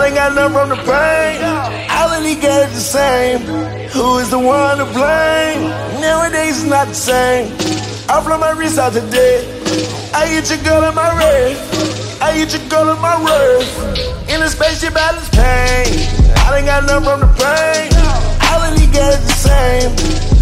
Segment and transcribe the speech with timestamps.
[0.00, 1.44] I done got enough from the pain.
[1.92, 3.40] All of these guys the same.
[3.92, 5.60] Who is the one to blame?
[6.00, 7.52] Nowadays it's not the same.
[8.08, 9.44] I flow my wrist out today.
[10.14, 11.52] I hit your girl in my red.
[12.22, 14.32] I hit your girl in my wrist.
[14.32, 15.92] In a spaceship out of pain.
[16.32, 17.92] I done got enough from the pain.
[18.48, 19.90] All of these guys the same.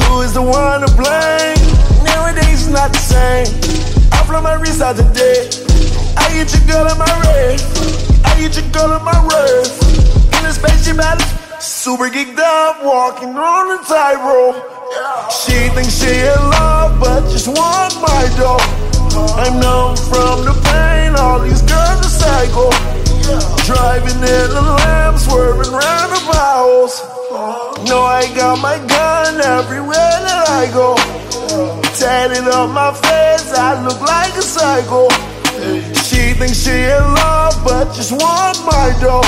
[0.00, 1.60] Who is the one to blame?
[2.08, 3.52] Nowadays it's not the same.
[4.16, 5.44] I flow my wrist out today.
[6.16, 8.11] I hit your girl in my red.
[8.32, 9.76] I hit your girl in my wrist.
[10.40, 11.20] In a spaceship of
[11.60, 14.56] super geeked up, walking on a tightrope.
[15.28, 18.56] She thinks she in love, but just want my dough.
[19.36, 22.72] I'm numb from the pain, all these girls are psycho.
[23.68, 27.04] Driving in the lamb, swerving round the house.
[27.84, 30.96] No, I got my gun everywhere that I go.
[32.00, 35.31] Tatted up my face, I look like a psycho.
[35.62, 39.22] She thinks she in love, but just want my dough.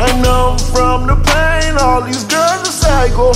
[0.00, 3.32] I know from the pain, all these girls are psycho.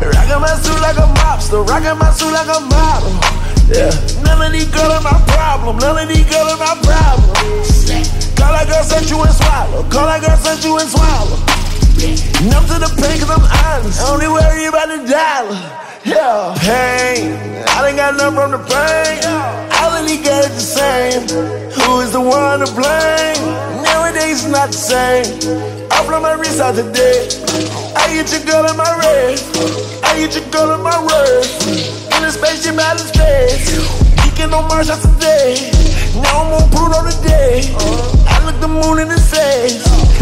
[0.00, 3.12] Rockin' my suit like a mobster, rockin' my suit like a model.
[3.68, 3.92] Yeah,
[4.24, 7.36] none of these girls are my problem, none of these girls are my problem.
[8.36, 9.82] Call that girl, sent you and swallow.
[9.92, 11.36] Call that girl, sent you and swallow.
[12.48, 13.85] Numb to the pain, cause I'm honest.
[20.52, 21.22] The same.
[21.80, 23.82] Who is the one to blame?
[23.82, 25.26] Nowadays it's not the same.
[25.90, 27.28] I blow my wrist out today.
[27.96, 29.40] I hit your girl in my red.
[30.04, 31.66] I hit your girl in my wrist.
[32.14, 33.74] In a spaceship out of space.
[34.22, 35.72] Geeking on Mars today.
[36.22, 37.66] Now I'm on Pluto today.
[38.28, 40.15] I look the moon in the face.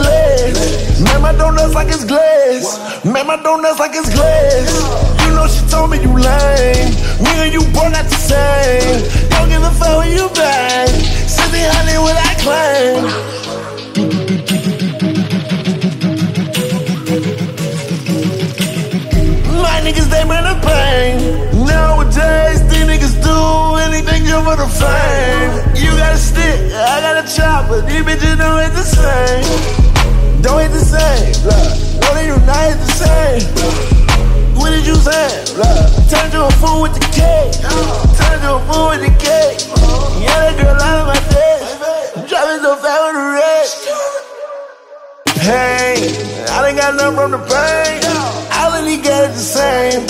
[0.00, 1.00] Legs.
[1.00, 3.04] Man, my donuts like it's glass.
[3.04, 4.68] Man, my donuts like it's glass.
[5.24, 6.90] You know she told me you lame.
[7.22, 9.04] Me and you both not the same.
[9.30, 10.88] Don't give a fuck when you bang.
[11.28, 13.30] Sitting Hollywood, I claim.
[19.80, 21.66] Niggas, they bring the pain.
[21.66, 23.34] Nowadays, these niggas do
[23.86, 25.52] anything just for the fame.
[25.82, 26.69] You got a stick,
[27.20, 27.82] A chopper.
[27.82, 29.44] These bitches don't hit the same.
[30.40, 31.36] Don't hit the same.
[31.44, 33.44] Look, what are you not hit the same?
[34.56, 35.28] What did you say?
[35.52, 37.60] Look, turn to a fool with the cake.
[38.16, 39.60] Turn to a fool with the cake.
[40.24, 41.68] Yeah, that girl out of my face.
[42.24, 43.68] Driving so fast with the red.
[45.44, 46.16] Pain,
[46.48, 48.00] I done got enough from the pain.
[48.56, 50.00] All of these guys the same.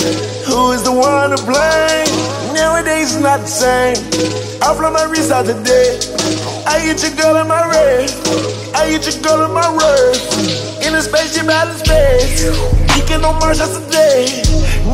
[0.47, 1.80] Who is the one to blame?
[3.13, 3.99] It's not the same.
[4.63, 5.99] I flow my wrist out today.
[6.65, 8.07] I hit your girl in my red.
[8.73, 10.79] I hit your girl in my wrist.
[10.79, 12.47] In a spaceship out of space.
[12.95, 14.31] Geeking on Mars today.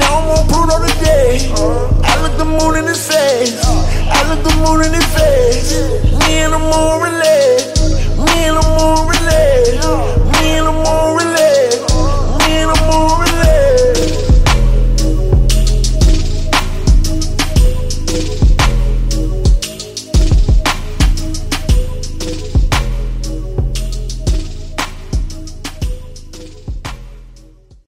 [0.01, 1.45] Now I'm on Pluto today.